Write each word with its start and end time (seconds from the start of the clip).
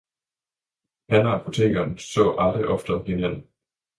Han 1.11 1.27
og 1.27 1.35
apotekeren 1.39 1.93
så 2.05 2.25
aldrig 2.47 2.65
oftere 2.77 3.03
hinanden. 3.13 3.45